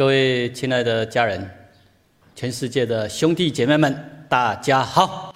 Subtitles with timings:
[0.00, 1.46] 各位亲爱的家人，
[2.34, 5.34] 全世界的兄弟姐妹们，大家好！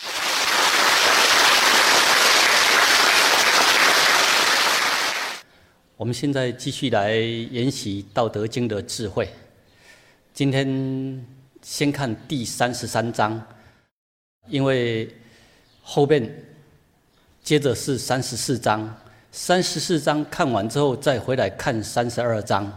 [5.98, 9.28] 我们现在继续来研习《道德经》的智慧。
[10.32, 11.22] 今天
[11.60, 13.38] 先看第三十三章，
[14.48, 15.14] 因为
[15.82, 16.26] 后面
[17.42, 18.98] 接着是三十四章，
[19.30, 22.72] 三十四章看完之后再回来看三十二章，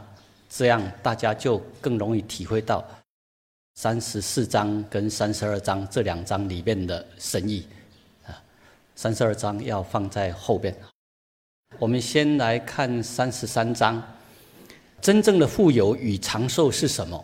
[0.49, 2.85] 这样大家就更容易体会到
[3.75, 7.65] 三十四章跟三十二章这两章里面的深意。
[8.25, 8.33] 啊，
[8.95, 10.75] 三十二章要放在后边。
[11.77, 14.01] 我们先来看三十三章，
[15.01, 17.23] 真正的富有与长寿是什么？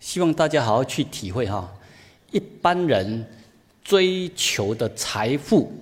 [0.00, 1.70] 希望大家好好去体会哈。
[2.30, 3.26] 一般人
[3.82, 5.72] 追求的财富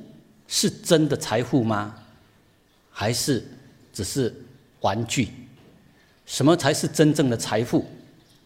[0.49, 1.95] 是真的财富吗？
[2.91, 3.45] 还是
[3.93, 4.35] 只是
[4.80, 5.29] 玩具？
[6.27, 7.85] 什么才是真正的财富？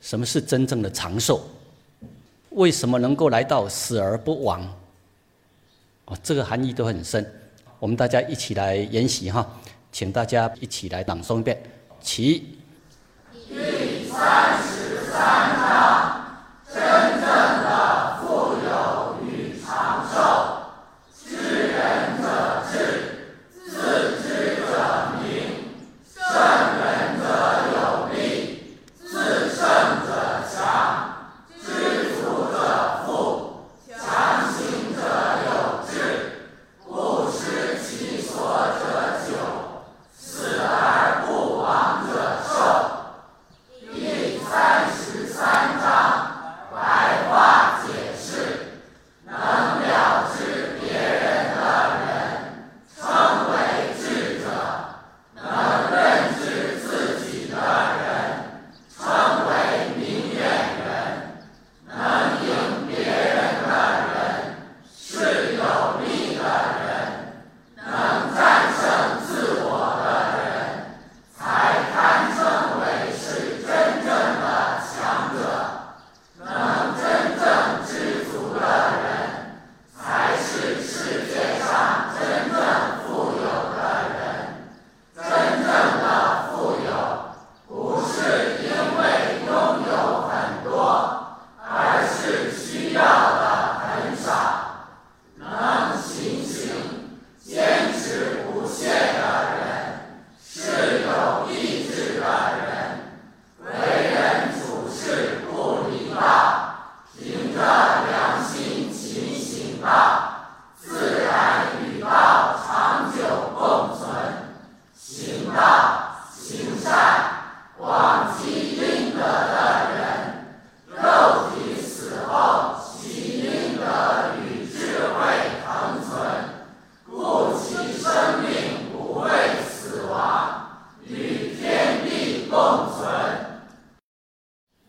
[0.01, 1.41] 什么是真正的长寿？
[2.51, 4.67] 为什么能够来到死而不亡？
[6.07, 7.29] 哦，这个含义都很深。
[7.79, 9.47] 我们大家一起来研习哈，
[9.93, 11.61] 请大家一起来朗诵一遍，
[12.01, 12.59] 起。
[13.49, 16.25] 第三十三章，
[16.73, 17.86] 真正的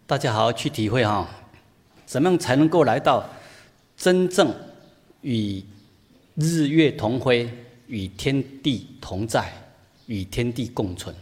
[0.07, 1.27] 大家好好去体会哈，
[2.05, 3.29] 怎么样才能够来到
[3.97, 4.55] 真正
[5.19, 5.61] 与
[6.35, 7.49] 日月同辉、
[7.87, 9.51] 与天地同在、
[10.05, 11.13] 与天地共存？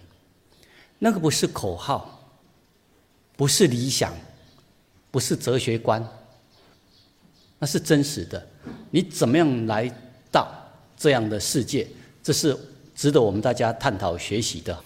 [1.00, 2.30] 那个不是口号，
[3.36, 4.14] 不是理想，
[5.10, 6.08] 不是哲学观，
[7.58, 8.48] 那是真实的。
[8.92, 9.92] 你怎么样来
[10.32, 10.48] 到
[10.96, 11.88] 这样的世界？
[12.22, 12.56] 这是
[12.94, 14.80] 值得我们大家探讨学习的。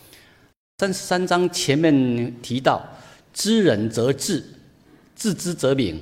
[0.77, 2.81] 三十三章前面提到。
[3.33, 4.43] 知人则智，
[5.15, 6.01] 自知则明。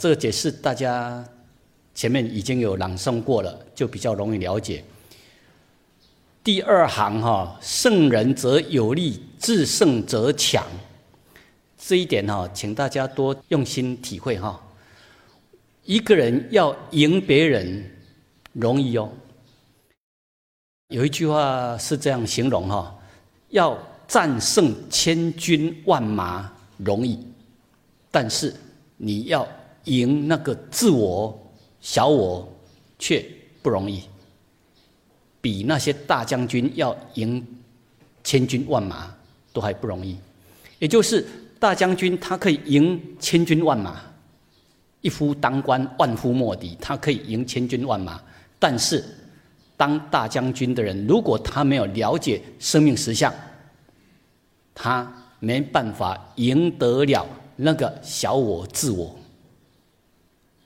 [0.00, 1.22] 这个解释大家
[1.94, 4.82] 前面已经有朗诵过了，就比较容易了解。
[6.42, 10.66] 第二行哈，胜人则有力，自胜则强。
[11.76, 14.62] 这一点哈，请大家多用心体会哈。
[15.84, 17.90] 一个人要赢别人
[18.52, 19.10] 容易哦。
[20.88, 22.98] 有一句话是这样形容哈，
[23.48, 23.78] 要。
[24.10, 27.16] 战胜千军万马容易，
[28.10, 28.52] 但是
[28.96, 29.46] 你要
[29.84, 31.40] 赢那个自我
[31.80, 32.52] 小我
[32.98, 33.24] 却
[33.62, 34.02] 不容易。
[35.40, 37.46] 比那些大将军要赢
[38.24, 39.14] 千军万马
[39.52, 40.18] 都还不容易。
[40.80, 41.24] 也就是
[41.60, 44.00] 大将军他可以赢千军万马，
[45.02, 48.20] 一夫当关万夫莫敌，他可以赢千军万马。
[48.58, 49.04] 但是
[49.76, 53.32] 当大将军的人，如果他没有了解生命实相，
[54.74, 57.26] 他没办法赢得了
[57.56, 59.14] 那个小我自我，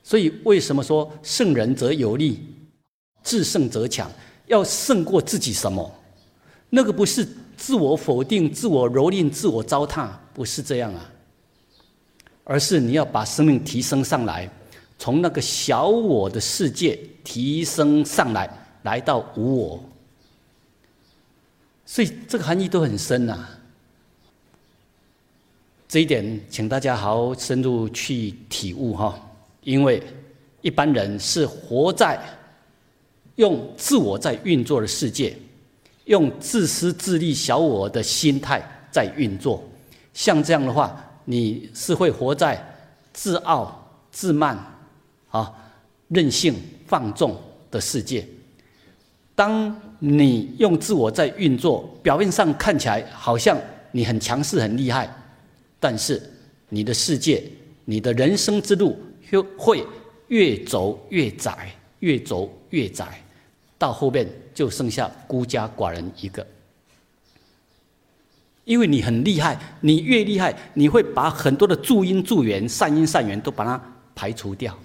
[0.03, 2.45] 所以为什么说胜人则有力，
[3.23, 4.09] 自胜则强？
[4.47, 5.91] 要胜过自己什么？
[6.69, 11.11] 那个不是自我否定、自我蹂躏、自我糟蹋，不是这样啊。
[12.43, 14.47] 而是你要把生命提升上来，
[14.99, 18.47] 从那个小我的世界提升上来，
[18.83, 19.83] 来到无我。
[21.87, 23.47] 所以这个含义都很深呐。
[25.95, 29.17] 这一点，请大家好好深入去体悟哈，
[29.63, 30.03] 因为
[30.59, 32.19] 一般人是活在
[33.37, 35.33] 用自我在运作的世界。
[36.03, 38.61] 用自私自利小我的心态
[38.91, 39.63] 在运作，
[40.13, 42.61] 像这样的话，你是会活在
[43.13, 44.57] 自傲、自慢、
[45.29, 45.49] 啊
[46.09, 46.55] 任性、
[46.85, 47.39] 放纵
[47.71, 48.27] 的世界。
[49.33, 53.57] 当你用自我在运作，表面上看起来好像
[53.93, 55.09] 你很强势、很厉害，
[55.79, 56.21] 但是
[56.69, 57.43] 你的世界、
[57.85, 58.97] 你的人生之路
[59.29, 59.87] 会会
[60.27, 63.21] 越走越窄，越走越窄。
[63.77, 66.47] 到后面就剩下孤家寡人一个，
[68.63, 73.79] 因为你很厉害，你越厉害，你会把很多的助因助缘、善因善缘都把它
[74.15, 74.75] 排除掉。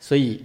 [0.00, 0.42] 所以，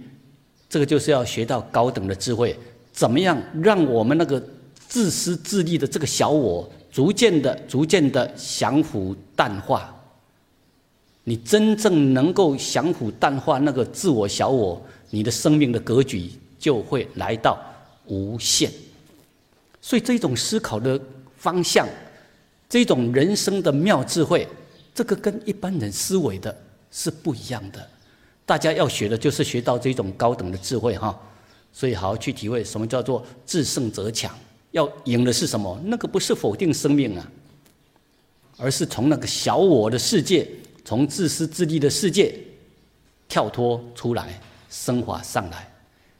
[0.68, 2.54] 这个就是要学到高等的智慧，
[2.92, 4.42] 怎么样让我们那个
[4.86, 9.92] 自私自利的这个小我，逐渐的、逐渐的降服淡化。
[11.24, 14.80] 你真正能够降服淡化那个自我小我，
[15.10, 16.30] 你的生命的格局。
[16.62, 17.58] 就会来到
[18.06, 18.70] 无限，
[19.80, 20.96] 所以这种思考的
[21.36, 21.88] 方向，
[22.68, 24.46] 这种人生的妙智慧，
[24.94, 26.56] 这个跟一般人思维的
[26.92, 27.84] 是不一样的。
[28.46, 31.20] 大家要学的就是学到这种高等的智慧哈，
[31.72, 34.32] 所以好好去体会什么叫做自胜则强。
[34.72, 35.80] 要赢的是什么？
[35.84, 37.30] 那个不是否定生命啊，
[38.58, 40.46] 而是从那个小我的世界，
[40.84, 42.34] 从自私自利的世界
[43.28, 45.68] 跳脱出来，升华上来。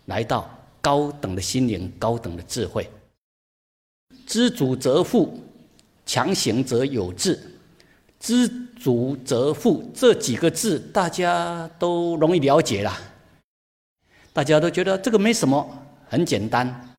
[0.07, 0.51] 来到
[0.81, 2.89] 高等的心灵，高等的智慧。
[4.27, 5.39] 知足则富，
[6.05, 7.39] 强行则有志。
[8.19, 12.93] 知足则富这几个字，大家都容易了解了。
[14.33, 16.95] 大家都觉得这个没什么，很简单。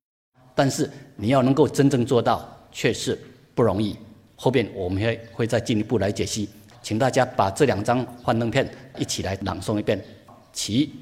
[0.54, 3.18] 但是你要能够真正做到，确实
[3.54, 3.96] 不容易。
[4.36, 6.48] 后边我们会会再进一步来解析，
[6.82, 8.68] 请大家把这两张幻灯片
[8.98, 10.02] 一起来朗诵一遍，
[10.52, 10.92] 起。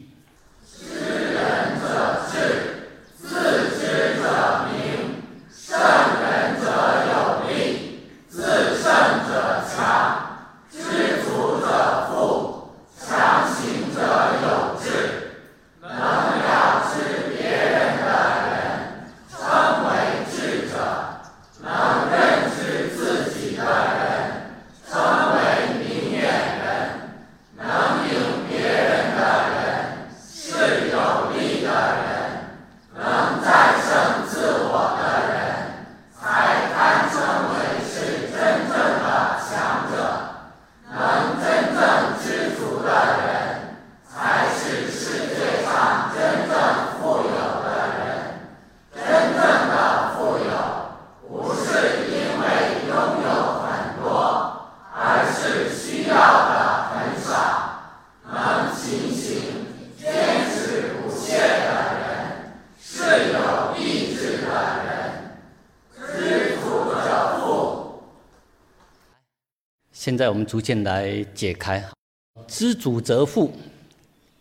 [69.93, 71.85] 现在我们逐渐来解开
[72.46, 73.53] “知足则富”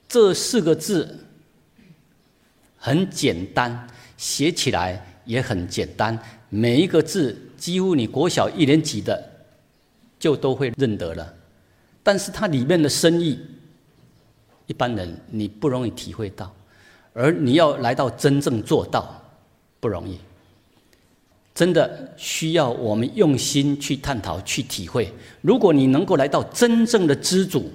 [0.08, 1.26] 这四个字，
[2.78, 6.16] 很简单，写起来也很简单。
[6.50, 9.28] 每一个字，几乎你国小一年级的
[10.20, 11.34] 就都会认得了。
[12.04, 13.40] 但是它里面的深意，
[14.68, 16.56] 一般人你不容易体会到，
[17.12, 19.20] 而你要来到真正做到，
[19.80, 20.20] 不容易。
[21.62, 25.14] 真的需要我们用心去探讨、去体会。
[25.42, 27.72] 如果你能够来到真正的知足，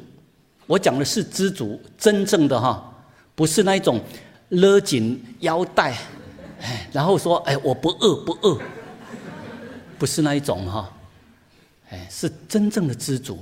[0.66, 2.93] 我讲的是知足，真正的哈，
[3.37, 4.00] 不是那一种
[4.49, 5.97] 勒紧腰带，
[6.90, 8.61] 然后说哎我不饿不饿，
[10.00, 10.93] 不是那一种哈，
[11.90, 13.38] 哎，是真正的知足。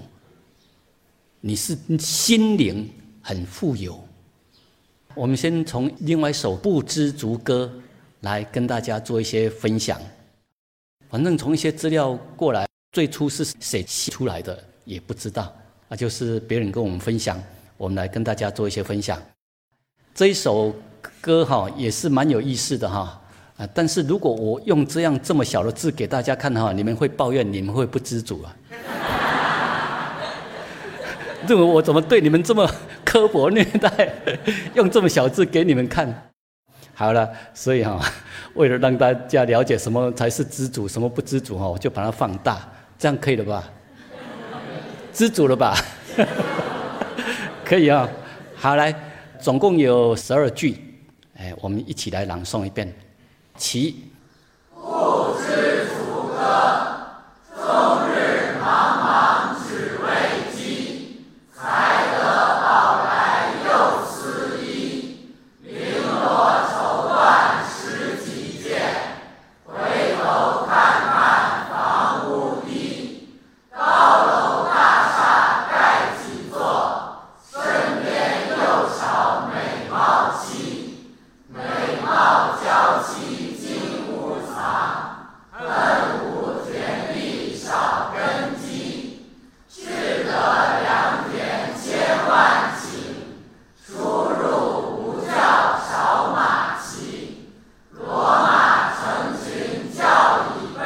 [1.40, 2.86] 你是心灵
[3.22, 3.98] 很富有。
[5.14, 7.72] 我们先从另外一首《不知足歌》
[8.20, 9.98] 来跟大家做一些分享。
[11.10, 15.54] 反正从一些资料过来，最初是谁写出来的也不知道，
[15.88, 17.40] 那就是别人跟我们分享，
[17.76, 19.20] 我们来跟大家做一些分享。
[20.14, 20.74] 这一首
[21.20, 23.20] 歌哈也是蛮有意思的哈
[23.56, 28.56] 啊，但是如果我用这样这么小的字给大家看的话，你们会抱怨，你们会不知足啊？
[31.46, 32.68] 认为我怎么对你们这么
[33.04, 34.14] 刻薄虐待，
[34.74, 36.30] 用这么小字给你们看？
[36.94, 38.00] 好了，所以哈，
[38.54, 42.58] 为了让大家了解什么才是知足，什么不知足哈，我就把它放大，
[42.98, 43.64] 这样可以了吧？
[45.12, 45.76] 知足了吧？
[47.64, 48.08] 可以啊。
[48.56, 48.94] 好，来，
[49.40, 51.00] 总共有十二句，
[51.36, 52.94] 哎，我们一起来朗诵一遍。
[53.56, 54.10] 其
[54.74, 56.36] 不知足歌，
[57.54, 61.62] 终日忙忙只为饥，才
[62.12, 62.18] 得
[62.62, 65.28] 饱来又思衣。
[65.62, 66.74] 绫罗绸
[67.10, 68.80] 缎十几件，
[69.64, 69.72] 回
[70.16, 70.72] 头看
[71.12, 73.38] 看房屋低。
[73.70, 77.62] 高楼大厦盖几座，身
[78.02, 81.12] 边又少美貌妻。
[81.48, 81.60] 美
[82.02, 84.56] 貌娇妻金屋藏，
[85.52, 85.62] 恨
[86.24, 89.26] 无田地少根基。
[89.68, 90.30] 志得
[90.82, 92.82] 良田千万顷，
[93.86, 93.92] 出
[94.32, 94.42] 入
[94.98, 97.50] 无教少马骑。
[97.96, 99.02] 骡马成
[99.38, 100.02] 群教
[100.56, 100.82] 已备，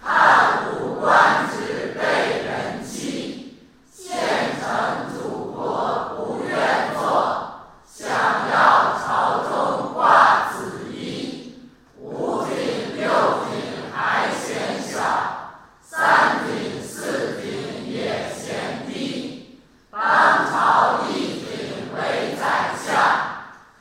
[0.00, 3.58] 汉武官职被人欺。
[3.90, 4.14] 献
[4.60, 7.00] 城祖国不愿做，
[7.86, 8.08] 想
[8.50, 11.54] 要朝中挂紫衣。
[11.98, 13.08] 五品六
[13.44, 13.50] 品
[13.92, 14.98] 还嫌小，
[15.82, 19.60] 三品四品也嫌低。
[19.90, 20.00] 当
[20.50, 21.46] 朝一品
[21.94, 22.94] 为宰相，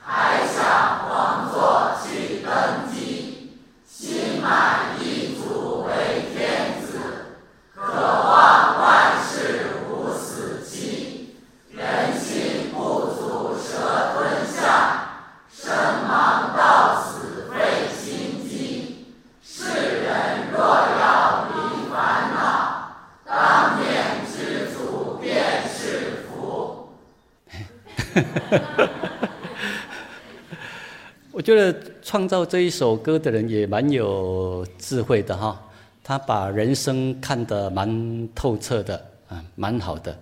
[0.03, 2.99] 还想皇座去登基。
[3.85, 5.91] 心满意足为
[6.33, 6.99] 天子，
[7.73, 11.37] 渴望万事无死期。
[11.69, 14.61] 人心不足蛇吞象，
[15.49, 15.71] 生
[16.07, 19.13] 忙到死费心机。
[19.43, 22.39] 世人若要离烦恼，
[23.25, 26.89] 当面知足便是福。
[31.31, 35.61] 我觉得创造这一首歌的人也蛮有智慧的哈，
[36.01, 38.95] 他把人生看得蛮透彻的
[39.27, 40.17] 啊，蛮好的。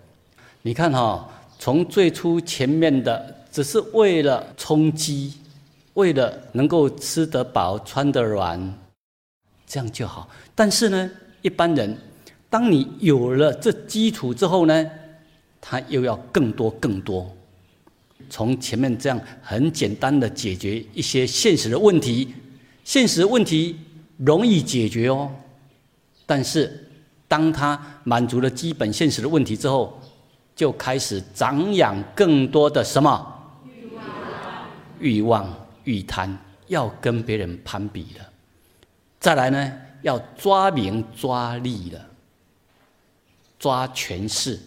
[0.64, 5.36] 你看哈，从最初前面的只是为了充饥，
[5.94, 8.74] 为了能够吃得饱、穿得软，
[9.68, 10.28] 这样就好。
[10.56, 11.96] 但是呢，一般人，
[12.50, 14.92] 当你有了这基础之后呢，
[15.62, 17.30] 他又要更多、更多。
[18.30, 22.34] 从前面这样很简单的解决一些现实的问题，
[22.84, 23.76] 现实问题
[24.18, 25.30] 容易解决哦。
[26.26, 26.88] 但是，
[27.28, 30.00] 当他满足了基本现实的问题之后，
[30.56, 34.06] 就开始长养更多的什么欲望、
[35.00, 38.30] 欲望、欲贪，要跟别人攀比了。
[39.20, 42.00] 再来呢，要抓名抓利了，
[43.58, 44.60] 抓权势。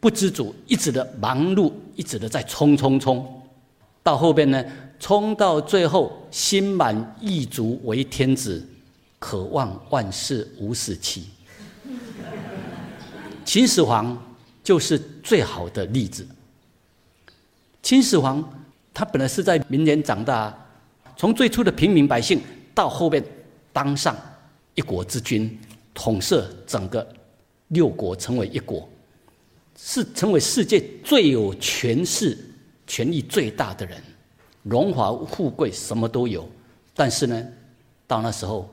[0.00, 3.42] 不知足，一直的忙碌，一直的在冲冲冲，
[4.02, 4.64] 到后边呢，
[4.98, 8.66] 冲到最后，心满意足为天子，
[9.18, 11.26] 渴望万事无死期。
[13.44, 14.16] 秦始皇
[14.64, 16.26] 就是最好的例子。
[17.82, 18.42] 秦始皇
[18.94, 20.56] 他本来是在民间长大，
[21.14, 22.40] 从最初的平民百姓，
[22.74, 23.22] 到后边
[23.70, 24.16] 当上
[24.74, 25.58] 一国之君，
[25.92, 27.06] 统摄整个
[27.68, 28.88] 六国，成为一国。
[29.82, 32.36] 是成为世界最有权势、
[32.86, 34.00] 权力最大的人，
[34.62, 36.46] 荣华富贵什么都有，
[36.94, 37.48] 但是呢，
[38.06, 38.68] 到那时候，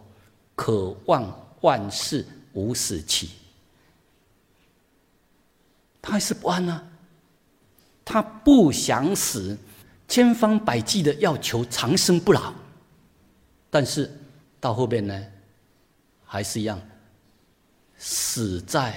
[0.53, 3.29] 渴望万事无死期，
[6.01, 6.87] 他还是不安呢。
[8.03, 9.57] 他不想死，
[10.07, 12.53] 千方百计的要求长生不老，
[13.69, 14.11] 但是
[14.59, 15.25] 到后边呢，
[16.25, 16.79] 还是一样，
[17.97, 18.95] 死在。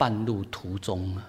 [0.00, 1.28] 半路途中啊，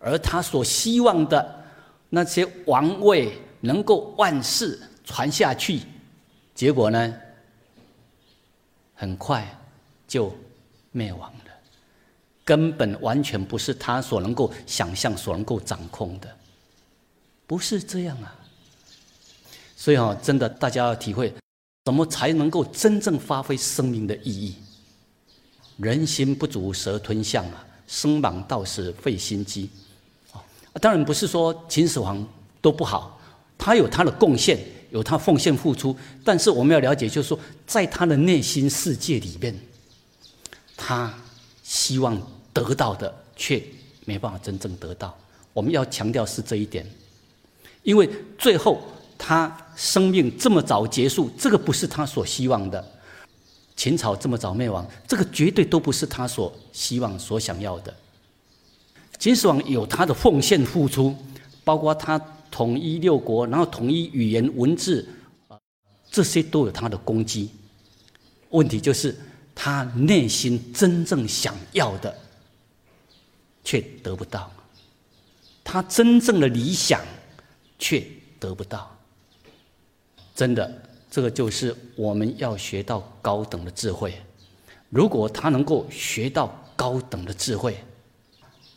[0.00, 1.64] 而他所希望的
[2.08, 5.82] 那些王位能够万世传下去，
[6.52, 7.14] 结果呢，
[8.92, 9.46] 很快
[10.08, 10.36] 就
[10.90, 11.52] 灭亡了，
[12.44, 16.28] 根本完全不是他所能够想象、所能够掌控的，
[17.46, 18.34] 不是这样啊。
[19.76, 21.32] 所以啊，真的大家要体会，
[21.84, 24.56] 怎么才能够真正发挥生命的意义？
[25.80, 29.68] 人心不足蛇吞象啊，生莽到死费心机。
[30.32, 30.42] 啊，
[30.80, 32.26] 当然不是说秦始皇
[32.60, 33.18] 都不好，
[33.56, 34.58] 他有他的贡献，
[34.90, 35.96] 有他奉献付出。
[36.24, 39.58] 但是我们要了解，就是说，在他的内心世界里面，
[40.76, 41.12] 他
[41.62, 42.20] 希望
[42.52, 43.62] 得到的却
[44.04, 45.16] 没办法真正得到。
[45.52, 46.86] 我们要强调是这一点，
[47.82, 48.08] 因为
[48.38, 48.82] 最后
[49.16, 52.99] 他生命这么早结束，这个不是他所希望的。
[53.80, 57.96] 秦朝这么早灭亡，这个绝对都不是他所希望、所想要的。
[59.18, 61.16] 秦始皇有他的奉献付出，
[61.64, 62.18] 包括他
[62.50, 65.08] 统一六国，然后统一语言文字，
[66.10, 67.52] 这些都有他的攻击。
[68.50, 69.16] 问题就是
[69.54, 72.14] 他内心真正想要的，
[73.64, 74.50] 却得不到；
[75.64, 77.00] 他真正的理想，
[77.78, 78.06] 却
[78.38, 78.94] 得不到。
[80.34, 80.70] 真的，
[81.10, 84.14] 这个就是我们要学到高等的智慧。
[84.88, 87.76] 如果他能够学到高等的智慧，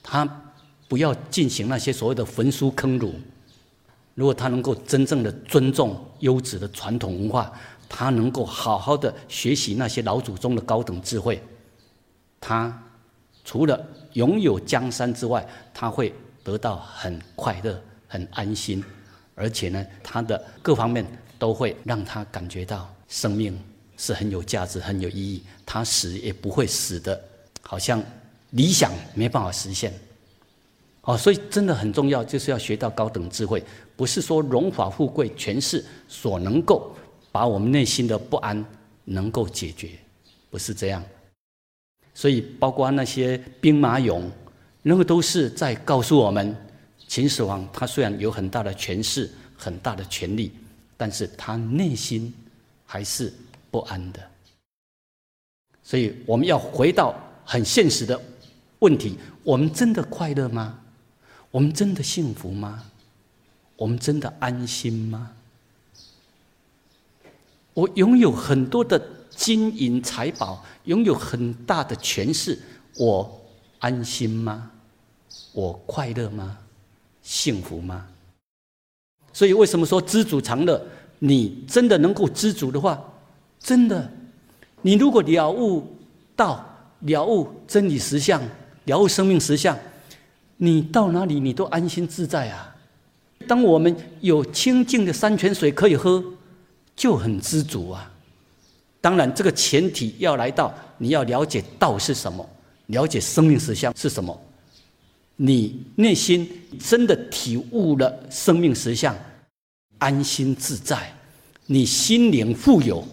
[0.02, 0.26] 他
[0.88, 3.14] 不要进行那些所谓的焚书坑儒。
[4.16, 7.52] 如果他能够真正的尊重优质的传统文化，
[7.90, 11.42] 他能够好好的学习那些老祖宗的高等智慧，
[12.40, 12.84] 他
[13.44, 16.14] 除了拥有江山之外，他会
[16.44, 18.84] 得到很快乐、很安心，
[19.34, 21.04] 而且呢，他的各方面
[21.38, 23.58] 都会让他感觉到生命
[23.98, 25.44] 是很有价值、很有意义。
[25.66, 27.20] 他死也不会死的，
[27.62, 28.04] 好像
[28.52, 29.94] 理想没办法实现。
[31.02, 33.62] 哦，所以真的很重要，就是要学到高等智慧，
[33.96, 36.96] 不是说荣华富贵、权势所能够
[37.32, 38.64] 把我们内心的不安
[39.04, 39.90] 能够解决，
[40.50, 41.04] 不是这样。
[42.14, 44.22] 所以，包括那些兵马俑，
[44.82, 46.56] 那个都是在告诉我们，
[47.08, 50.54] 秦始皇他虽然有很大的权势、很大的权力，
[50.98, 52.34] 但是他内心
[52.86, 53.34] 还是
[53.72, 54.20] 不安的。
[55.82, 58.20] 所以，我们要回到很现实的
[58.80, 60.80] 问题：我们真的快乐吗？
[61.52, 62.84] 我们真的幸福吗？
[63.76, 65.32] 我们真的安心吗？
[67.74, 72.58] 我拥有很多的金银财宝，拥有很大的权势，
[72.98, 73.42] 我
[73.80, 74.72] 安心吗？
[75.52, 76.58] 我快乐吗？
[77.22, 78.08] 幸福吗？
[79.34, 80.82] 所以，为什么说知足常乐？
[81.20, 83.04] 你真的能够知足的话，
[83.60, 84.12] 真的，
[84.82, 85.86] 你如果了悟
[86.36, 86.64] 到
[87.00, 88.42] 了悟真理实相，
[88.86, 89.78] 了悟生命实相。
[90.58, 92.76] 你到哪里，你都安心自在啊！
[93.48, 96.24] 当我们有清净的山泉水可以喝，
[96.96, 98.10] 就很知足啊。
[99.02, 102.48] 当然，这个前提要来到，你要了解道是什么，
[102.88, 104.40] 了解生命实相是什么。
[105.36, 106.48] 你内心
[106.80, 109.16] 真的体悟了生命实相，
[109.98, 111.12] 安心自在，
[111.66, 113.04] 你心灵富有。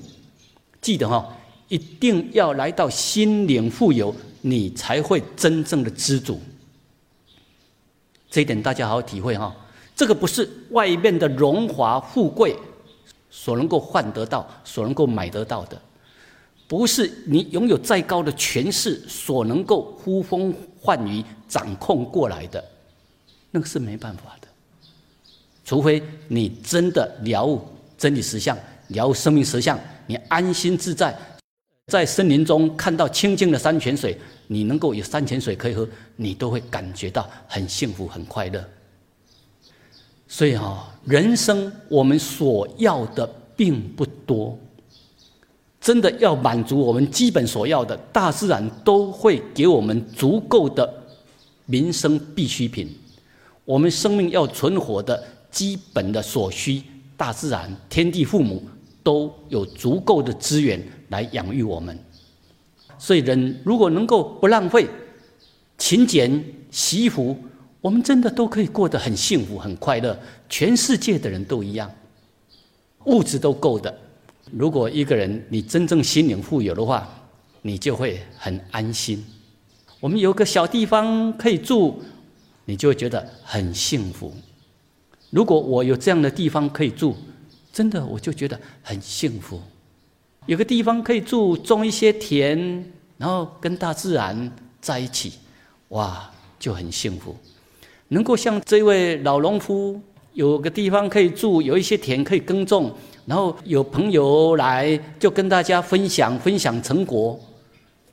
[0.80, 1.36] 记得哈，
[1.68, 6.40] 一定要来到心灵富有，你才会真正的知足。
[8.30, 9.54] 这一点大家好好体会哈，
[9.96, 12.56] 这个不是外面的荣华富贵
[13.30, 15.80] 所能够换得到、所能够买得到的，
[16.68, 22.64] 不是你拥有再高的权势所能够呼风唤雨、掌控过来的，
[23.50, 24.48] 那个是没办法的。
[25.64, 27.60] 除非你真的了悟
[27.98, 28.56] 真理实相、
[28.88, 31.16] 了悟生命实相，你安心自在，
[31.86, 34.18] 在森林中看到清净的山泉水。
[34.52, 38.64] 你能够有山泉水可以喝，你都会感觉到很幸福、很快乐。
[40.26, 43.24] 所以哈，人生我们所要的
[43.56, 44.58] 并不多，
[45.80, 50.92] 真的要满足我们基本所要的，大自然都会给我们足够的
[51.64, 52.88] 民生必需品。
[53.64, 56.82] 我们生命要存活的基本的所需，
[57.16, 58.62] 大自然、天地父母
[59.02, 61.98] 都有足够的资源来养育我们。
[62.98, 64.86] 所以，人如果能够不浪费、
[65.78, 67.34] 勤俭惜福，
[67.80, 70.18] 我们真的都可以过得很幸福、很快乐。
[70.50, 71.90] 全世界的人都一样，
[73.06, 73.98] 物质都够的。
[74.52, 77.08] 如果一个人你真正心灵富有的话，
[77.62, 79.24] 你就会很安心。
[80.00, 82.00] 我们有个小地方可以住，
[82.64, 84.32] 你就会觉得很幸福。
[85.30, 87.14] 如果我有这样的地方可以住，
[87.72, 89.60] 真的我就觉得很幸福。
[90.46, 92.82] 有个地方可以住，种一些田，
[93.18, 95.34] 然后跟大自然在一起，
[95.88, 97.36] 哇，就很幸福。
[98.08, 100.00] 能够像这位老农夫，
[100.32, 102.92] 有个地方可以住，有一些田可以耕种，
[103.30, 107.38] 然后有朋友来，就跟大家分享分享成果，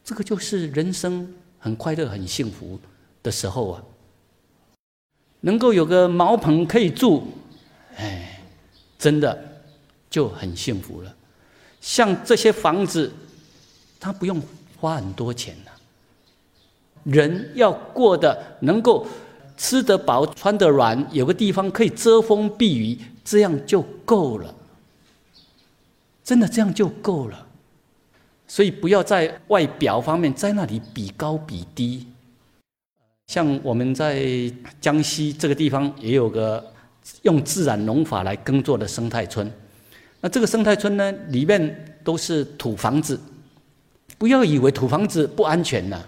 [0.03, 1.27] 这个就是人生
[1.57, 2.79] 很快乐、很幸福
[3.23, 3.81] 的时候啊。
[5.39, 7.23] 能够有个茅棚可以住，
[7.95, 8.43] 哎，
[8.99, 9.35] 真的
[10.07, 11.11] 就很幸福了。
[11.81, 13.11] 像这些房子，
[13.99, 14.39] 他不用
[14.79, 15.71] 花很多钱呐。
[17.05, 19.07] 人要过得能够
[19.57, 24.53] 吃得饱、穿得软，有个地方可以遮风避雨，这样就够了。
[26.27, 27.47] 真的这样就够了。
[28.47, 32.05] 所以不要在外表方面在那里比高比低。
[33.27, 34.25] 像我们在
[34.81, 36.73] 江西这个地方也有个
[37.21, 39.49] 用自然农法来耕作的生态村。
[40.19, 43.17] 那这个生态村呢，里面都是土房子，
[44.17, 46.03] 不要以为土房子不安全呢，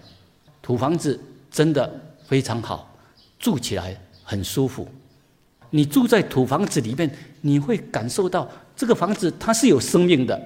[0.62, 1.18] 土房子
[1.50, 1.90] 真的
[2.28, 2.94] 非常好，
[3.38, 4.86] 住起来很舒服。
[5.70, 8.50] 你住在土房子里面，你会感受到
[8.80, 10.42] 这个房子它是有生命的，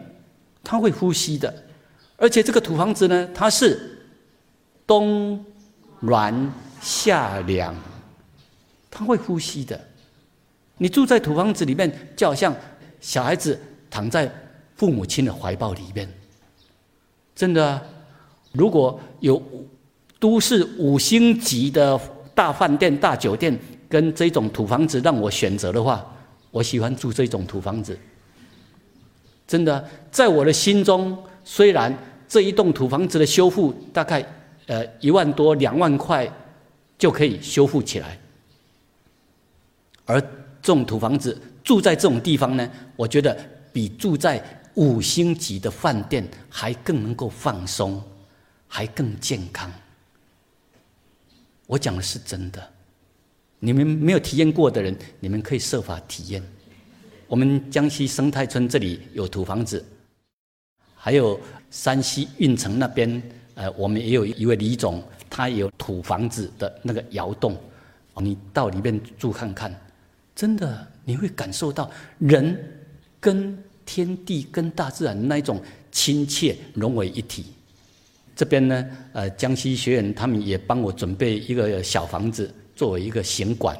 [0.63, 1.54] 它会呼吸的，
[2.17, 3.96] 而且这个土房子呢，它是
[4.88, 5.46] 冬
[6.00, 7.76] 暖夏凉，
[8.89, 9.80] 它会呼吸的。
[10.80, 12.52] 你住在土房子里面，就好像
[13.00, 13.56] 小孩子
[13.88, 14.28] 躺在
[14.78, 16.12] 父母亲的怀抱里面。
[17.36, 17.80] 真的，
[18.52, 19.39] 如果有
[20.19, 22.02] 都市五星级的
[22.34, 23.56] 大饭店、大酒店。
[23.88, 26.04] 跟这种土房子让我选择的话，
[26.50, 27.96] 我喜欢住这种土房子。
[29.47, 31.95] 真的，在我的心中，虽然
[32.27, 34.25] 这一栋土房子的修复大概
[34.67, 36.32] 呃一万多两万块
[36.97, 38.17] 就可以修复起来，
[40.06, 43.38] 而这种土房子住在这种地方呢，我觉得
[43.71, 44.41] 比住在
[44.75, 48.01] 五星级的饭店还更能够放松，
[48.67, 49.71] 还更健康。
[51.67, 52.65] 我讲的是真的。
[53.60, 56.43] 你们没有体验过的人，你们可以设法体验。
[57.27, 59.83] 我们江西生态村这里有土房子，
[60.95, 61.39] 还有
[61.71, 63.21] 山西运城那边，
[63.55, 67.57] 呃，我们也有一位李总，他有土房子的那个窑洞，
[68.17, 69.73] 你到里面住看看，
[70.36, 72.57] 真的你会感受到人
[73.19, 77.45] 跟天地、跟大自然那一种亲切融为一体。
[78.36, 82.53] 这边呢，呃，江西学院他们也帮我准备一个小房子。
[82.75, 83.77] 作为一个行馆，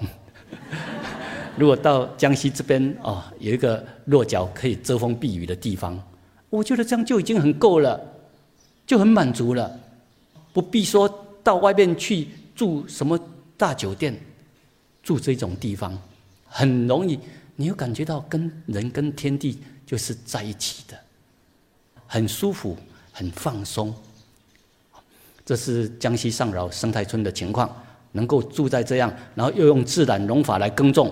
[1.58, 6.02] 如果到江西这边哦，有一个落脚可以遮风避雨的地方，
[6.50, 8.00] 我觉得这样就已经很够了，
[8.86, 9.80] 就很满足了，
[10.52, 11.08] 不必说
[11.44, 13.20] 到外面去住什么
[13.56, 14.20] 大酒店，
[15.02, 15.98] 住这种地方
[16.48, 17.20] 很容易，
[17.56, 20.98] 你又感觉到跟人跟天地就是在一起的，
[22.08, 22.76] 很舒服，
[23.12, 23.94] 很放松。
[25.46, 27.70] 这是江西上饶生态村的情况。
[28.16, 31.12] 能够住在这样，然后又用自然农法来耕种，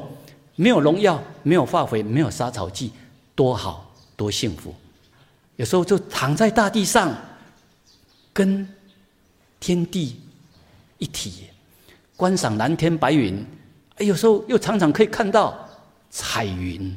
[0.55, 2.91] 没有农药，没有化肥，没有杀草剂，
[3.35, 4.73] 多好，多幸福！
[5.55, 7.15] 有时候就躺在大地上，
[8.33, 8.67] 跟
[9.59, 10.19] 天地
[10.97, 11.45] 一体，
[12.15, 13.45] 观赏蓝天白云，
[13.97, 15.67] 有时候又常常可以看到
[16.09, 16.95] 彩云，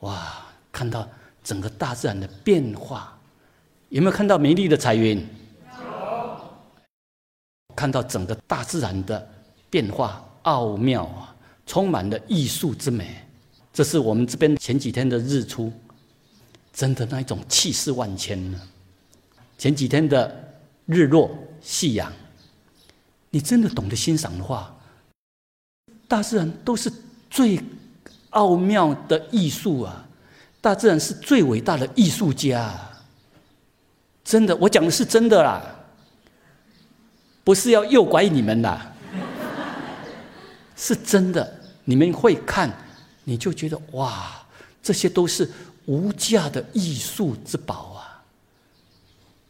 [0.00, 1.06] 哇，看到
[1.44, 3.12] 整个大自然的变化。
[3.90, 5.18] 有没有看到美丽的彩云？
[5.18, 5.26] 有
[7.76, 9.28] 看到整个大自然的
[9.68, 11.35] 变化奥妙啊，
[11.66, 13.22] 充满了艺术之美。
[13.72, 15.70] 这是我们这边前几天的日出，
[16.72, 18.58] 真的那一种气势万千呢。
[19.58, 20.54] 前几天的
[20.86, 22.12] 日落夕阳，
[23.30, 24.74] 你真的懂得欣赏的话，
[26.08, 26.90] 大自然都是
[27.28, 27.60] 最
[28.30, 30.06] 奥妙的艺术啊！
[30.60, 32.74] 大自然是最伟大的艺术家，
[34.24, 35.62] 真的，我讲的是真的啦。
[37.44, 38.92] 不是要诱拐你们啦，
[40.76, 41.52] 是真的。
[41.84, 42.70] 你们会看，
[43.24, 44.44] 你就觉得哇，
[44.82, 45.50] 这些都是
[45.86, 48.22] 无价的艺术之宝啊！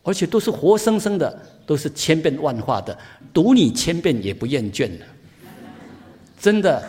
[0.02, 2.96] 而且都是活生生的，都是千变万化的，
[3.32, 5.04] 读你千遍也不厌倦的。
[6.38, 6.82] 真的，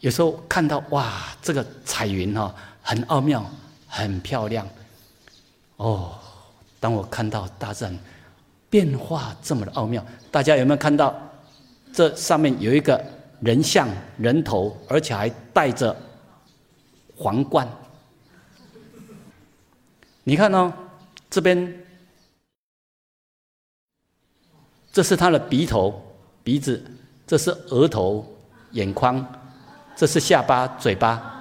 [0.00, 3.44] 有时候看到哇，这个彩云哈，很奥妙，
[3.86, 4.68] 很漂亮。
[5.76, 6.18] 哦，
[6.78, 7.98] 当我看到大自然。
[8.68, 11.12] 变化这么的奥妙，大家有没有看到？
[11.92, 13.04] 这上面有一个
[13.40, 15.96] 人像人头，而且还戴着
[17.16, 17.68] 皇冠。
[20.24, 20.72] 你看哦，
[21.28, 21.86] 这边
[24.92, 26.02] 这是他的鼻头、
[26.44, 26.84] 鼻子，
[27.26, 28.26] 这是额头、
[28.72, 29.26] 眼眶，
[29.96, 31.36] 这是下巴、嘴巴。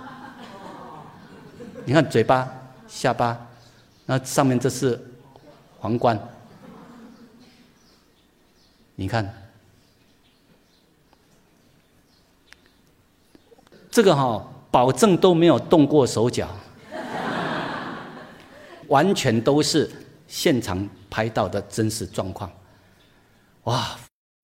[1.86, 2.48] 你看嘴巴、
[2.88, 3.48] 下巴，
[4.06, 5.00] 那上面这是
[5.80, 6.20] 皇冠。
[8.96, 9.49] 你看，
[13.92, 16.48] 这个哈，保证都没有动过手脚，
[18.88, 19.90] 完全都是
[20.28, 22.52] 现场拍到的真实状况。
[23.64, 23.98] 哇，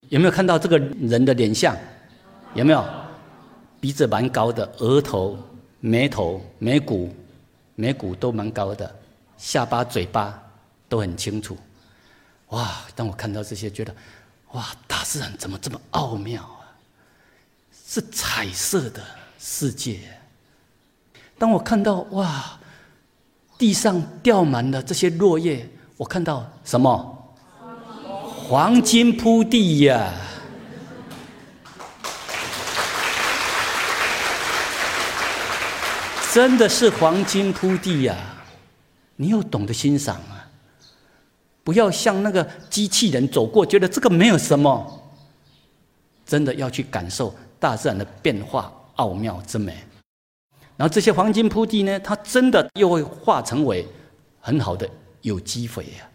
[0.10, 1.76] 有没有看到这个人的脸相？
[2.54, 2.84] 有没有？
[3.80, 5.38] 鼻子蛮高的，额头、
[5.80, 7.14] 眉头、眉骨、
[7.76, 8.96] 眉骨都蛮高的，
[9.38, 10.42] 下巴、嘴巴
[10.90, 11.56] 都很清楚。
[12.50, 12.82] 哇！
[12.96, 13.96] 当我看到这些，觉得。
[14.52, 16.66] 哇，大自然怎么这么奥妙啊？
[17.88, 19.04] 是彩色的
[19.48, 20.00] 世界。
[21.38, 22.60] 当我看到哇，
[23.60, 27.36] 地上掉满了这些落叶，我看到什么？
[28.50, 30.12] 黄金铺地呀！
[36.34, 38.18] 真的是黄金铺地呀！
[39.16, 40.50] 你又懂得欣赏啊？
[41.64, 45.04] 不要像那个机器人走过，觉得这个没有什么。
[46.26, 49.74] 真的要去感受大自然的变化奥妙之美。
[50.78, 53.88] 然后这些黄金铺地呢，它真的又会化成为
[54.42, 54.90] 很好的
[55.22, 56.10] 有机肥呀。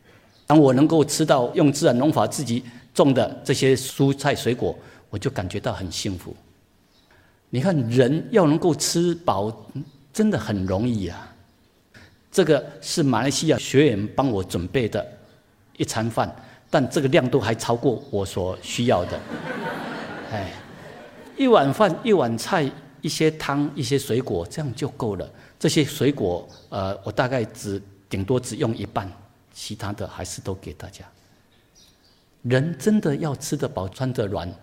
[0.47, 2.63] 当我能够吃到用自然农法自己
[2.93, 4.77] 种的这些蔬菜水果，
[5.09, 6.35] 我就感觉到很幸福。
[7.49, 9.51] 你看，人要能够吃饱，
[10.13, 11.33] 真的很容易啊。
[12.31, 15.05] 这个是马来西亚学员帮我准备的
[15.77, 16.33] 一餐饭，
[16.69, 19.21] 但这个量都还超过我所需要的。
[20.31, 20.53] 哎，
[21.41, 22.71] 一碗饭，一碗菜。
[23.03, 25.27] 一些汤，一些水果，这样就够了。
[25.59, 29.11] 这些水果，呃，我大概只顶多只用一半，
[29.55, 31.03] 其他的还是都给大家。
[32.43, 34.55] 人真的要吃得饱、穿得暖，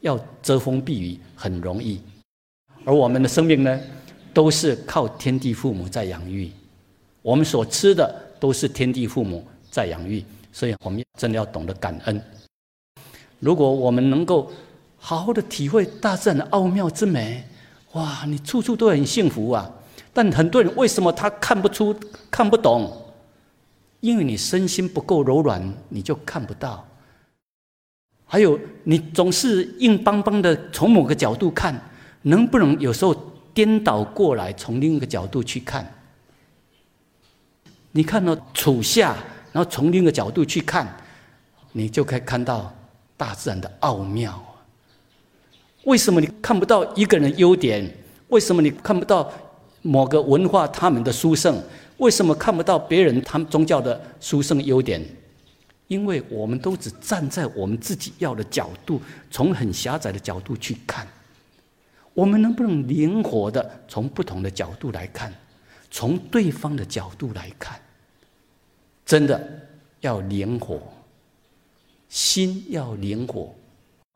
[0.00, 2.00] 要遮风避雨，很容易。
[2.84, 3.80] 而我们的生命呢，
[4.32, 6.52] 都是靠天地父母在养育。
[7.20, 12.22] 我们所吃的都是天地父母在养育，所以我们真的要懂得感恩。
[13.40, 14.52] 如果我们能够
[15.04, 17.44] 好好的体会大自然的奥妙之美。
[17.94, 19.68] 哇，你处处都很幸福啊！
[20.12, 21.94] 但很多人为什么他看不出、
[22.30, 23.12] 看不懂？
[23.98, 26.86] 因为你身心不够柔软，你就看不到。
[28.24, 31.78] 还有，你总是硬邦邦的从某个角度看，
[32.22, 33.12] 能不能有时候
[33.52, 35.84] 颠倒过来，从另一个角度去看？
[37.90, 39.16] 你看到处下，
[39.52, 40.96] 然后从另一个角度去看，
[41.72, 42.72] 你就可以看到
[43.16, 44.42] 大自然的奥妙。
[45.84, 47.88] 为什么你看不到一个人的优点？
[48.28, 49.30] 为什么你看不到
[49.82, 51.62] 某个文化他们的殊胜？
[51.98, 55.04] 为什么看不到别人他们宗教的殊胜优点？
[55.88, 61.06] 因为我们都只站在我们自己要的角度，从很狭窄的角度去看。
[62.14, 65.32] 我们能不能灵活的从不同的角度来看，
[65.90, 67.78] 从对方的角度来看？
[69.04, 69.60] 真的
[70.00, 70.80] 要灵活，
[72.08, 73.54] 心要灵活。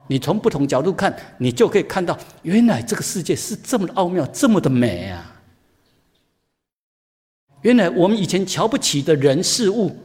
[0.09, 5.33] 你从不同角度看，你就可以看到，原来这个世界是这么的奥妙，这么的美啊！
[7.63, 9.97] 原来我们以前瞧不起的人事物，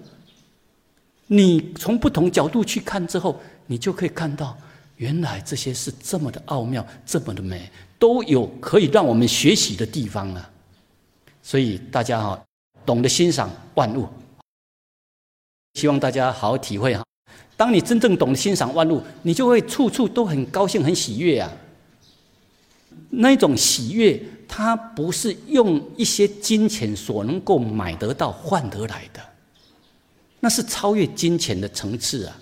[1.28, 4.58] 你从不同角度去看之后，你就可以看到，
[4.98, 10.50] 原来这些是这么的奥妙，这么的美，都有可以让我们学习的地方啊！
[11.44, 12.44] 所以大家哈，
[12.86, 14.08] 懂得欣赏万物，
[15.76, 17.04] 希望大家好好体会哈。
[17.56, 21.52] 当你真正懂得欣赏万物，你就会处处都很高兴、很喜悦啊。
[23.10, 29.22] 那种喜悦，它不是用一些金钱所能够买得到、换得来的，
[30.40, 32.38] 那是超越金钱的层次啊。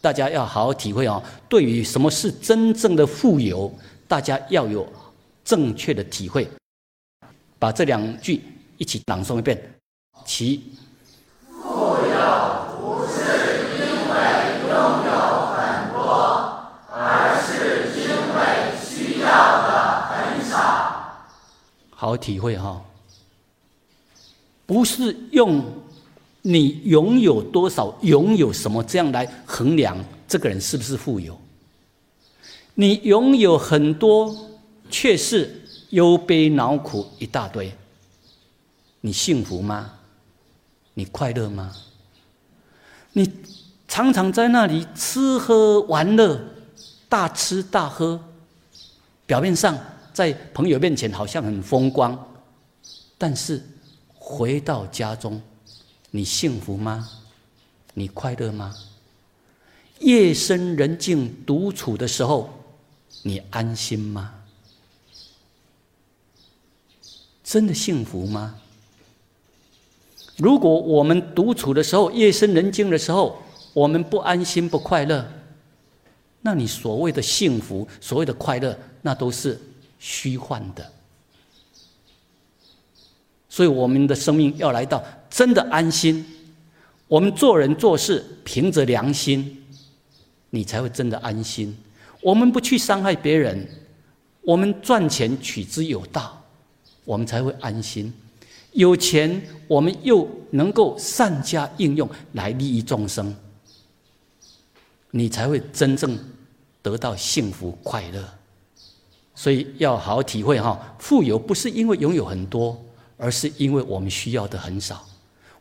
[0.00, 1.22] 大家要好好体会哦。
[1.48, 3.72] 对于什么是真正的富有，
[4.08, 4.90] 大家要有
[5.44, 6.48] 正确的体会。
[7.58, 8.40] 把这两句
[8.78, 9.60] 一起朗诵一遍：
[10.24, 10.60] 其
[22.02, 22.82] 好好体会哈，
[24.66, 25.64] 不是用
[26.40, 31.40] 你拥有多少、拥有什么这样来衡量这个人是不是富有。
[32.74, 34.36] 你拥有很多，
[34.90, 37.72] 却是忧悲恼苦一大堆，
[39.00, 39.92] 你幸福吗？
[40.94, 41.72] 你快乐吗？
[43.12, 43.30] 你
[43.86, 46.40] 常常在那里吃喝玩乐，
[47.08, 48.20] 大吃大喝，
[49.24, 49.78] 表面上。
[50.12, 52.18] 在朋友面前好像很风光，
[53.16, 53.62] 但是
[54.14, 55.40] 回到家中，
[56.10, 57.08] 你幸福吗？
[57.94, 58.74] 你快乐吗？
[60.00, 62.50] 夜深人静独处的时候，
[63.22, 64.34] 你安心吗？
[67.44, 68.56] 真的幸福吗？
[70.36, 75.26] 如果我们独处的时候，夜深人静的时候，我们不安心不快乐，
[76.40, 79.60] 那你所谓的幸福，所谓的快乐，那都是。
[80.04, 80.92] 虚幻的，
[83.48, 86.26] 所以我们的生命要来到真的安心。
[87.06, 89.64] 我们做人做事凭着良心，
[90.50, 91.76] 你才会真的安心。
[92.20, 93.64] 我们不去伤害别人，
[94.40, 96.42] 我们赚钱取之有道，
[97.04, 98.12] 我们才会安心。
[98.72, 103.32] 有钱，我们又能够善加应用来利益众生，
[105.12, 106.18] 你才会真正
[106.82, 108.41] 得到幸福快乐。
[109.34, 112.78] 所以要好好体会哈，富有不是因为拥有很多，
[113.16, 115.06] 而是因为我们需要的很少。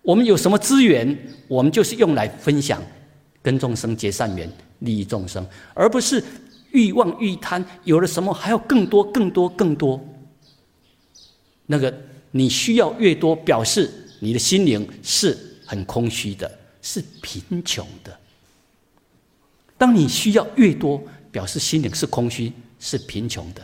[0.02, 2.82] 我们有什么资源，我们就是用来分享，
[3.42, 6.24] 跟众生结善缘，利益众生，而不是
[6.72, 10.04] 欲望欲贪，有了什么还要更多、更多、更多。
[11.68, 11.96] 那个
[12.32, 18.18] 你需要越多，表示你的心灵是很空虚的，是贫穷的。
[19.78, 22.52] 当你需要越多，表示心灵是空虚。
[22.82, 23.62] 是贫穷的，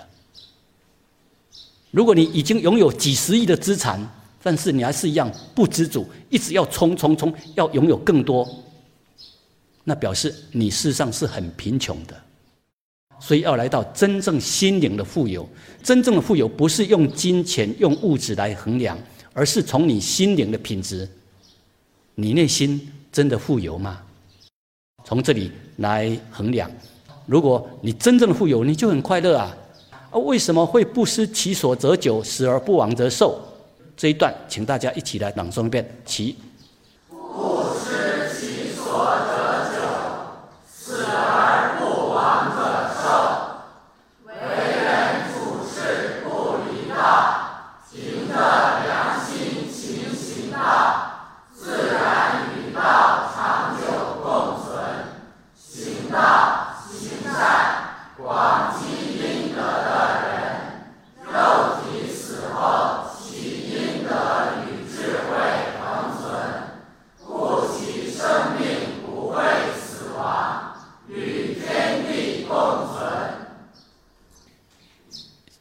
[1.92, 4.00] 如果你已经拥有几十亿的资产，
[4.44, 8.48] 但是你还是一样不知足，一直要冲冲冲，要拥有更多，
[9.84, 12.16] 那表示你事实上是很贫穷的。
[13.20, 15.50] 所以要来到真正心灵的富有，
[15.82, 18.96] 真正的富有不是用金钱、用物质来衡量，
[19.34, 21.10] 而是从你心灵的品质。
[22.14, 24.04] 你内心真的富有吗？
[25.04, 26.72] 从这里来衡量。
[27.28, 29.56] 如果你真正富有，你就很快乐啊！
[30.10, 33.38] 啊，为什么会不失其所则久，死而不亡则寿？
[33.96, 36.36] 这一段，请大家一起来朗诵一遍，起。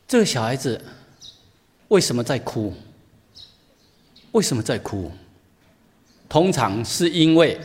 [0.08, 0.80] 这个小孩子
[1.88, 2.72] 为什么在哭？
[4.32, 5.10] 为什么在哭？
[6.28, 7.60] 通常是因为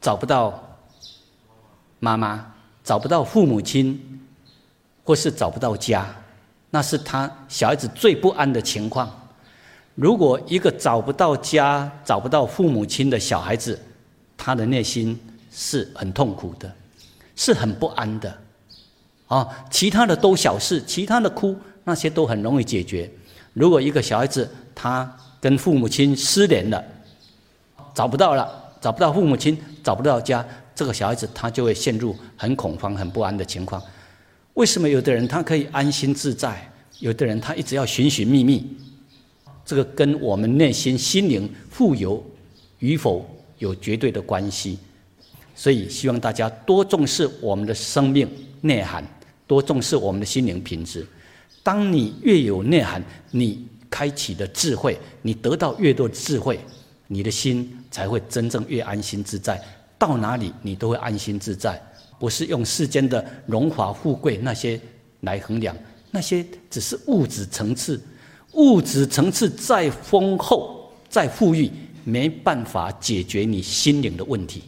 [0.00, 0.76] 找不到
[2.00, 4.20] 妈妈，找不到父母亲，
[5.04, 6.12] 或是找不到家，
[6.70, 9.08] 那是他小孩子最不安的情况。
[9.94, 13.80] 如果一个找不到家、找不到父母亲的小孩子，
[14.36, 15.16] 他的内心
[15.52, 16.74] 是很痛苦的，
[17.36, 18.41] 是很不安的。
[19.32, 23.10] 啊，其他的都小事，其他的哭那些都很容易解决。
[23.54, 26.84] 如果一个小孩子他跟父母亲失联了，
[27.94, 28.46] 找不到了，
[28.78, 33.82] 找不到父母亲，找不到家，这个小孩子他就会陷入很恐慌、很不安的情况。
[34.52, 38.76] 为什么有的人他可以安心自在，有的人他一直要寻寻觅觅？
[39.64, 42.22] 这个跟我们内心心灵富有
[42.80, 44.78] 与否有绝对的关系。
[45.54, 48.28] 所以希望大家多重视我们的生命
[48.60, 49.02] 内涵。
[49.52, 51.06] 多重视我们的心灵品质。
[51.62, 56.58] 当你越有内涵，你开启的智慧，你得到越多智慧，
[57.06, 59.60] 你的心才会真正越安心自在。
[59.98, 61.78] 到哪里你都会安心自在，
[62.18, 64.80] 不是用世间的荣华富贵那些
[65.20, 65.76] 来衡量，
[66.10, 68.02] 那些只是物质层次。
[68.52, 71.70] 物质层次再丰厚、再富裕，
[72.04, 74.62] 没办法解决你心灵的问题。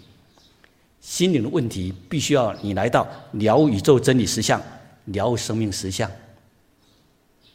[1.00, 4.62] 心灵的问题，必须要你来到了宇宙真理实相。
[5.06, 6.10] 了悟生命实相，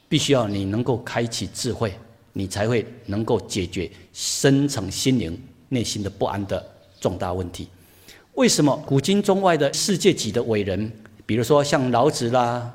[0.07, 1.93] 必须要你能够开启智慧，
[2.33, 6.63] 你才会能够解决深层心灵内心的不安的
[6.99, 7.67] 重大问题。
[8.35, 10.91] 为什么古今中外的世界级的伟人，
[11.25, 12.71] 比如说像老子啦，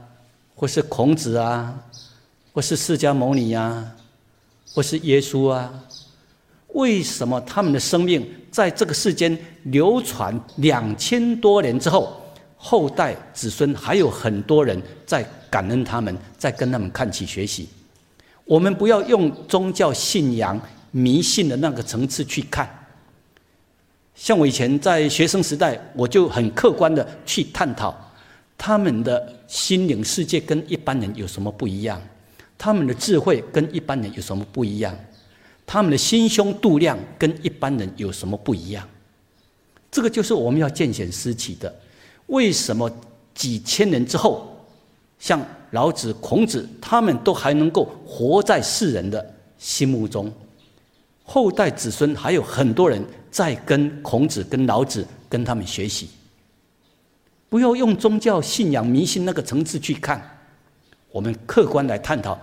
[0.54, 1.82] 或是孔子啊，
[2.52, 3.92] 或是释迦牟尼呀，
[4.74, 5.84] 或是耶稣啊，
[6.68, 12.20] 为什么他们的生命在这个世间流传两千多年之后？
[12.66, 17.68] 后代子孙还有很多人在感恩他们，在跟他们看齐学习。
[18.46, 20.58] 我们不要用宗教信仰、
[20.90, 22.66] 迷信的那个层次去看。
[24.14, 27.94] 像我以前在学生时代，我就很客观的去探讨
[28.56, 32.00] 他们的心灵世界跟一般人有什么不一样，
[32.56, 34.98] 他们的智慧跟一般人有什么不一样，
[35.66, 38.88] 他们的心胸度量跟一般人有什么不一样。
[39.90, 41.70] 这个就是我们要见贤思齐的。
[42.26, 42.90] 为什么
[43.34, 44.56] 几千年之后，
[45.18, 50.32] 像老子、孔子，他们都还能够活在世人的心目中？
[51.24, 56.10] 后代子孙还有很多人在跟孔子、跟老子、跟他们学习。
[57.48, 60.38] 不要用宗教信仰、迷信那个层次去看，
[61.10, 62.38] 我们客观来探讨，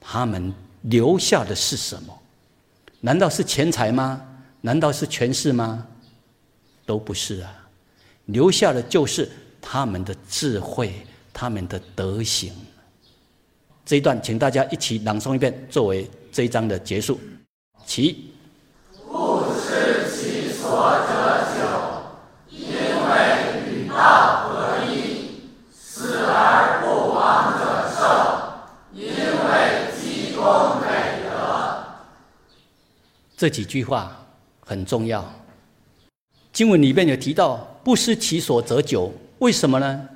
[0.00, 2.18] 他们留下的是什么？
[3.00, 4.20] 难道是钱财吗？
[4.60, 5.86] 难道是权势吗？
[6.84, 7.61] 都不是啊。
[8.26, 9.28] 留下的就是
[9.60, 10.94] 他们的智慧，
[11.32, 12.52] 他们的德行。
[13.84, 17.18] 这一段，请大家一起朗诵一遍，作为这一章的结束。
[17.84, 18.32] 其
[19.08, 21.60] 不失其所者久，
[22.48, 25.42] 因为与道合一；
[25.72, 28.00] 死而不亡者寿，
[28.94, 31.84] 因为积功累德。
[33.36, 34.24] 这几句话
[34.60, 35.28] 很重要。
[36.52, 37.68] 经文里面有提到。
[37.84, 40.08] 不失其所则久，为什么呢？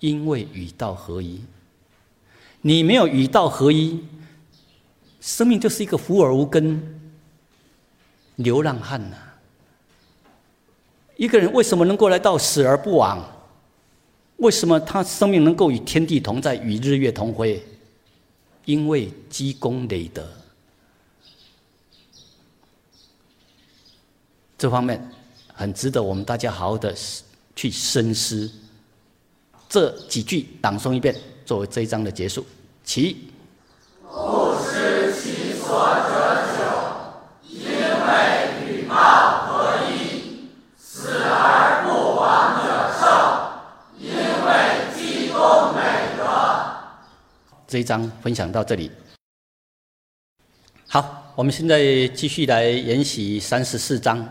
[0.00, 1.40] 因为与道合一。
[2.62, 4.02] 你没有与道合一，
[5.20, 7.00] 生命就是一个浮而无根、
[8.36, 9.16] 流浪汉呐。
[11.16, 13.22] 一个人为什么能够来到死而不亡？
[14.36, 17.62] 为什么他生命能够与天地同在，与日月同辉？
[18.64, 20.26] 因为积功累德。
[24.56, 25.10] 这方面
[25.60, 26.96] 很值得我们大家好好的
[27.54, 28.50] 去深思。
[29.68, 32.46] 这几句朗诵一遍，作为这一章的结束。
[32.82, 33.28] 其。
[34.02, 35.68] 不失其所
[36.08, 36.62] 者久，
[37.46, 38.94] 因为与貌
[39.48, 40.48] 合一；
[40.78, 43.04] 死而不亡者寿，
[43.98, 44.48] 因为
[44.96, 46.24] 积功美德。
[47.68, 48.90] 这一章分享到这里。
[50.88, 54.26] 好，我们现在继续来研习三十四章。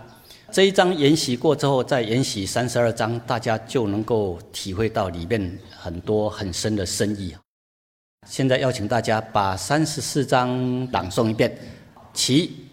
[0.51, 7.35] 这一章研习过之后，再研习三十二章，大家就能够体会到里面很多很深的深意。
[8.27, 10.49] 现在邀请大家把三十四章
[10.91, 11.55] 朗诵一遍，
[12.13, 12.68] 起。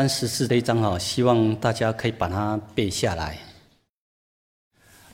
[0.00, 3.38] 三十四这一章啊，希望大家可以把它背下来。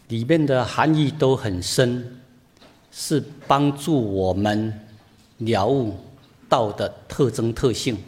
[0.07, 2.21] 里面的含义都很深，
[2.93, 4.73] 是帮助我们
[5.39, 5.93] 了悟
[6.49, 7.99] 道的特征特性，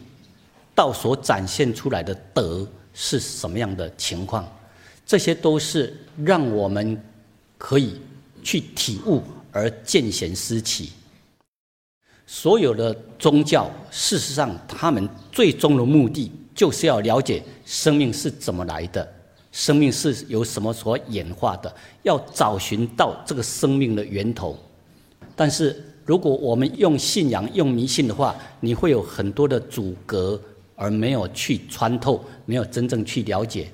[0.73, 2.65] 道所展现出来的德
[2.95, 4.49] 是什么样的情况，
[5.05, 5.93] 这些都是
[6.25, 6.97] 让我们
[7.59, 8.01] 可以
[8.45, 9.21] 去体悟
[9.51, 10.93] 而见贤思齐。
[12.25, 19.09] 所有的宗教，事实上，他们最终的目的就是要了解生命是怎么来的，
[19.53, 24.59] 生命是由什么所演化的，要找寻到这个生命的源头。
[25.37, 30.41] 但是，如果我们用信仰、用迷信的话，你会有很多的阻隔，
[30.75, 33.71] 而没有去穿透，没有真正去了解。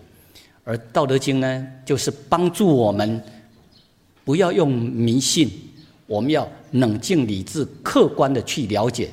[0.62, 3.18] 而《道德经》呢，就是帮助我们
[4.26, 5.50] 不要用迷信，
[6.06, 9.10] 我们要冷静理智、客观的去了解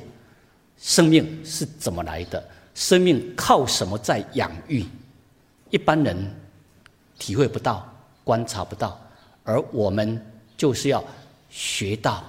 [0.76, 2.44] 生命是怎么来的，
[2.74, 4.84] 生命靠什么在养育。
[5.70, 6.16] 一般人
[7.18, 7.86] 体会不到、
[8.24, 9.00] 观察不到，
[9.44, 10.20] 而我们
[10.56, 11.02] 就是要
[11.48, 12.22] 学到，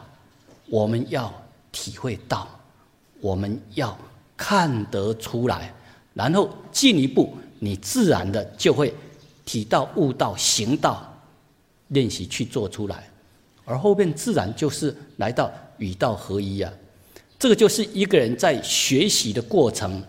[0.68, 1.34] 我们要
[1.72, 2.48] 体会到，
[3.20, 3.98] 我们要
[4.38, 5.74] 看得出来，
[6.14, 8.94] 然后进一步，你自然的就会
[9.44, 11.04] 体到、悟到、行到，
[11.90, 13.10] 练习去做出来，
[13.66, 16.72] 而后面自然就是来到与道合一啊。
[17.38, 20.02] 这个就是一个人在学习的过程，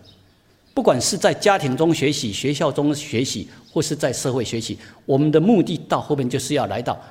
[0.75, 7.01] 不管是在家庭中学习、学校中学习，或是在社会学习，我们的目的到后面就是要来到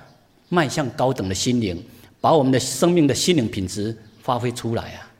[0.50, 1.82] 迈向高等的心灵，
[2.20, 5.10] 把我们的生命的心灵品质发挥出来啊！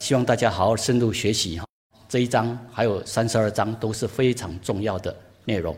[0.00, 1.64] 希望大家好好深入学习哈。
[2.06, 5.74] 这一章还有三十二章都是非常重要的内容。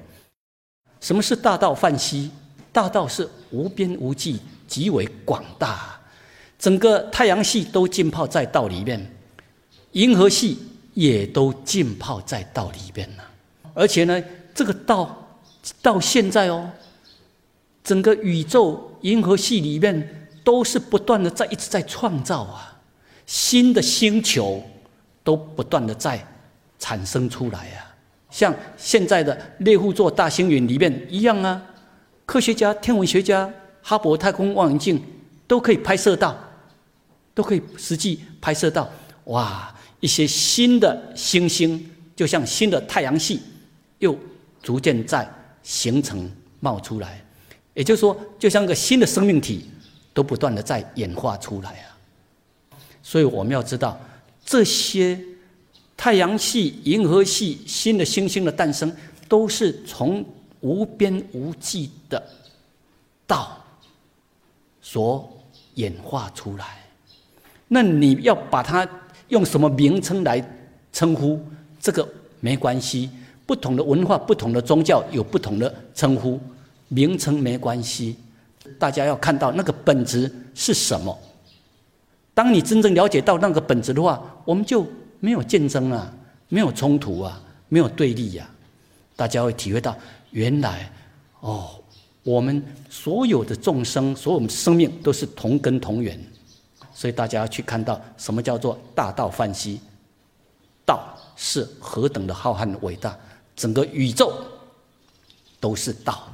[1.01, 2.29] 什么是大道泛兮？
[2.72, 5.97] 大道是无边无际，极为广大，
[6.59, 9.14] 整个太阳系都浸泡在道里面，
[9.93, 10.59] 银河系
[10.97, 13.24] 也都浸泡在道里边了。
[13.74, 14.22] 而且呢，
[14.55, 15.28] 这个道
[15.82, 16.70] 到现在哦，
[17.84, 22.80] 整个宇宙银河系里面都是不断的在一直在创造啊，
[23.26, 24.62] 新的星球
[25.22, 26.26] 都不断的在
[26.78, 27.92] 产生出来啊，
[28.30, 31.62] 像现在的猎户座大星云里面一样啊。
[32.24, 33.49] 科学家、天文学家、
[33.82, 35.01] 哈勃太空望远镜
[35.47, 36.34] 都可以拍摄到，
[37.34, 38.88] 都可以实际拍摄到。
[39.24, 39.72] 哇，
[40.07, 43.43] 一些新的星星，就像新的太阳系，
[43.99, 44.17] 又
[44.63, 45.29] 逐渐在
[45.65, 46.31] 形成
[46.61, 47.21] 冒出来。
[47.75, 49.69] 也就是说，就像个新的生命体，
[50.15, 51.99] 都不断的在演化出来啊。
[53.03, 54.01] 所以我们要知道，
[54.45, 55.21] 这些
[55.97, 58.95] 太阳系、银河系新的星星的诞生，
[59.29, 60.25] 都是从。
[60.61, 62.21] 无边无际的
[63.27, 63.63] 道
[64.81, 65.31] 所
[65.75, 66.83] 演化出来，
[67.69, 68.89] 那你要把它
[69.29, 70.43] 用什么名称来
[70.93, 71.41] 称呼？
[71.81, 72.07] 这个
[72.41, 73.11] 没关系，
[73.45, 76.41] 不同的文化、不同的宗教有不同的称呼，
[76.89, 78.16] 名称没关系。
[78.79, 81.16] 大家要看到那个本质是什么。
[82.35, 84.87] 当你真正了解到那个本质的话，我们就
[85.20, 86.12] 没有竞争啊，
[86.49, 88.49] 没有冲突啊，没有对立呀。
[89.14, 89.97] 大家会体会到。
[90.33, 90.93] 原来，
[91.41, 91.70] 哦，
[92.22, 96.18] 我们所有的众生，所有的生命都是同根同源，
[96.97, 99.78] 所以大家要去看到什么叫做大道泛兮，
[100.86, 103.14] 道是何等的浩瀚伟大，
[103.55, 104.32] 整个宇宙
[105.61, 106.26] 都是道，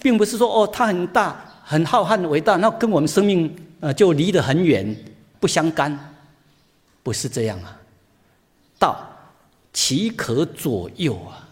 [0.00, 4.96] 并不是说哦，它很大很浩瀚的伟大，那跟我们生命呃就离得很远，
[5.40, 6.14] 不相干，
[7.02, 7.76] 不是这样啊，
[8.78, 9.04] 道
[9.72, 11.42] 岂可左右啊？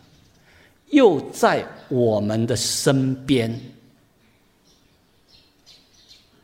[0.91, 3.61] 又在我们的身边，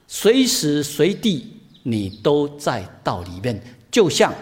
[0.08, 3.60] 随时随地你都在道里面，
[3.90, 4.32] 就像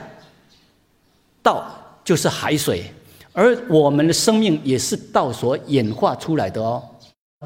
[1.42, 1.70] 道
[2.04, 2.84] 就是海水，
[3.32, 6.82] 而我们的生命也是道所演化出来的哦。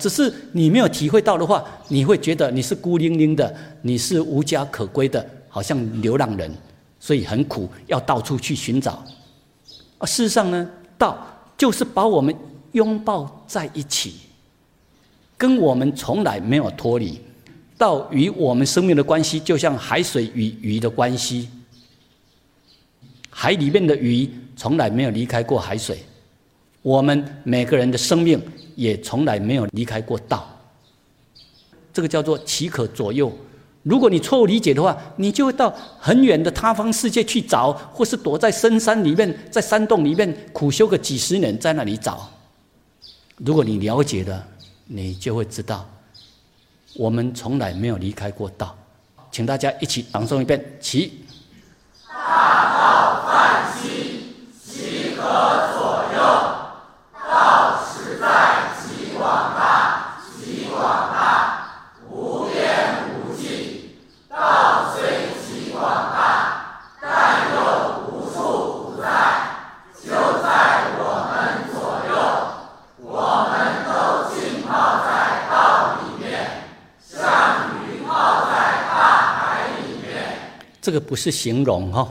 [0.01, 6.51] 只是你没有体会到的话，你会觉得你是孤零零的，你是无家可归的，好像流浪人，
[6.99, 9.05] 所以很苦，要到处去寻找。
[9.99, 11.27] 啊，事实上呢，道。
[11.55, 12.35] 就是把我们
[12.73, 14.15] 拥抱在一起，
[15.39, 17.21] 跟我们从来没有脱离。
[17.83, 21.49] 道与我们生命的关系，就像海水与鱼的关系。
[23.29, 25.99] 海里面的鱼从来没有离开过海水，
[26.81, 28.41] 我们每个人的生命
[28.77, 30.49] 也从来没有离开过道。
[31.93, 33.33] 这个叫做岂可左右。
[33.83, 42.31] 如果你错误理解的话，你就会到很远的他方世界去找，或是躲在深山里面，在山洞里面苦修个几十年，在那里找。
[43.39, 44.47] 如果你了解了，
[44.87, 45.85] 你就会知道，
[46.97, 48.77] 我们从来没有离开过道。
[49.31, 51.25] 请大家一起朗诵一遍：起
[52.07, 55.23] 泛兮，其可
[55.73, 56.19] 左右？
[57.15, 58.27] 道实在，
[58.79, 60.81] 其广大，其广
[61.13, 61.21] 大。
[64.29, 66.19] 道虽其广大，
[67.01, 67.57] 但又
[68.09, 68.37] 无处
[68.91, 69.07] 不在，
[70.03, 70.09] 就
[70.43, 70.49] 在
[70.99, 71.33] 我们
[71.73, 71.75] 左
[72.09, 72.11] 右。
[72.99, 73.07] 我
[73.49, 73.53] 们
[73.87, 73.91] 都
[74.33, 75.09] 浸泡在
[75.51, 75.53] 道
[76.01, 76.65] 里面，
[77.07, 77.21] 像
[77.85, 78.11] 鱼泡
[78.47, 78.53] 在
[78.89, 78.93] 大
[79.37, 80.11] 海里面。
[80.81, 82.11] 这个不是形容哈，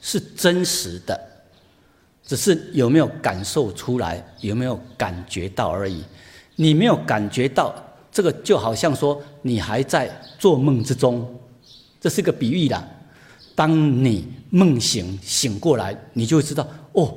[0.00, 1.20] 是真实的，
[2.24, 6.04] 只是有没有感受出来，有没有感觉到而已。
[6.54, 7.74] 你没有感觉到，
[8.12, 10.08] 这个就好像说你还在
[10.38, 11.36] 做梦之中。
[12.00, 12.88] 这是个比喻啦。
[13.56, 17.12] 当你梦醒醒过来，你就会知道哦，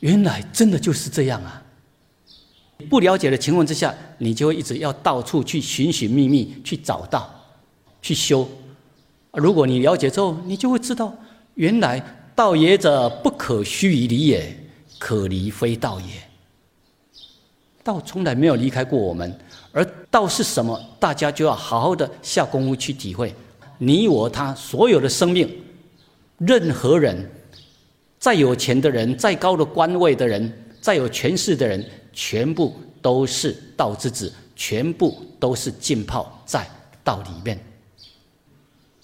[0.00, 1.62] 原来真的就是这样啊！
[2.90, 7.34] 不了解的情况之下，你就会一直要到处去寻寻觅觅，去找到，
[8.02, 8.46] 去修。
[9.32, 11.16] 如果你了解之后，你就会知道，
[11.54, 12.02] 原来
[12.34, 14.54] 道也者，不可虚于离也，
[14.98, 16.06] 可离非道也。
[17.82, 19.34] 道从来没有离开过我们，
[19.72, 20.78] 而道是什么？
[21.00, 23.34] 大家就要好好的下功夫去体会。
[23.78, 25.50] 你我他所有的生命，
[26.38, 27.28] 任何人，
[28.18, 36.68] 再有钱的人，再高的官位的人，再有权势的人，全部都是道之子，全部都是浸泡在
[37.02, 37.58] 道里面。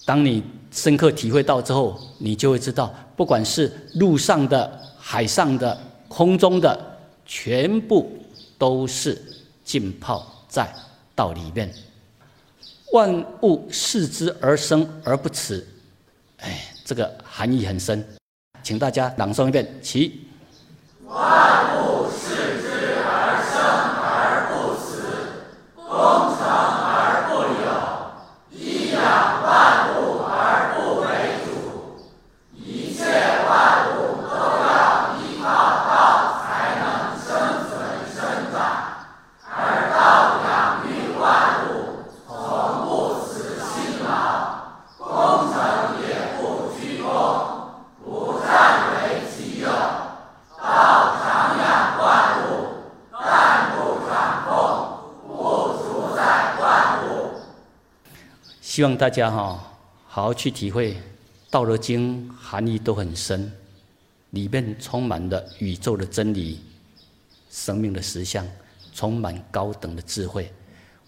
[0.08, 4.80] 当你深刻体会到之后，你就会知道，不管是路上的。
[4.98, 6.78] 海上的、空中的，
[7.24, 8.12] 全部
[8.58, 9.18] 都是
[9.64, 10.70] 浸泡在
[11.14, 11.72] 道里面。
[12.92, 15.66] 万物视之而生而不辞，
[16.38, 18.06] 哎，这个含义很深，
[18.62, 20.28] 请大家朗诵一遍，起。
[21.06, 23.56] 万物视之而生
[24.04, 25.08] 而不辞，
[25.74, 25.86] 功
[26.36, 27.32] 成而不
[27.64, 29.00] 有，以养
[29.42, 31.06] 万物而不为
[31.46, 31.48] 主。
[32.52, 33.04] 一切
[33.48, 35.46] 万物都要依靠
[35.88, 37.24] 道才能生
[37.64, 37.70] 存
[38.12, 38.16] 生
[38.52, 38.56] 长，
[39.48, 39.96] 而道
[40.44, 44.12] 养育万物，从不死辛劳，
[44.98, 45.56] 功成
[46.04, 46.06] 也
[46.36, 47.08] 不居功，
[48.04, 48.06] 不
[48.44, 48.46] 占
[48.92, 49.66] 为己有。
[50.60, 51.64] 道常养
[51.98, 52.04] 万
[52.44, 52.44] 物，
[53.12, 54.52] 但不掌控，
[55.26, 55.32] 不
[55.78, 56.20] 主宰
[56.60, 56.66] 万
[57.08, 57.40] 物。
[58.78, 59.76] 希望大家哈
[60.06, 60.94] 好好去体会
[61.50, 63.50] 《道德经》，含义都很深，
[64.30, 66.60] 里面充满了宇宙的真理、
[67.50, 68.46] 生命的实相，
[68.94, 70.48] 充满高等的智慧。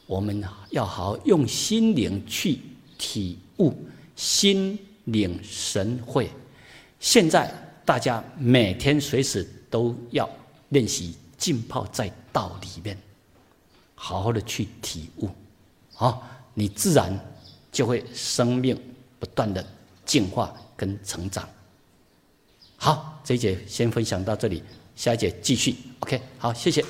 [0.06, 2.58] 我们要好好用心灵去
[2.98, 3.72] 体悟，
[4.16, 6.28] 心领神会。
[6.98, 7.54] 现在
[7.84, 10.28] 大家每天随时都要
[10.70, 12.98] 练习浸泡在道里面，
[13.94, 15.28] 好好的去体悟，
[15.94, 16.20] 啊，
[16.52, 17.16] 你自然
[17.70, 18.78] 就会生命
[19.18, 19.64] 不断的
[20.04, 21.48] 进化跟成长。
[22.76, 24.62] 好，这一节先分享到这里，
[24.96, 25.76] 下一节继续。
[26.00, 26.84] OK，好，谢谢。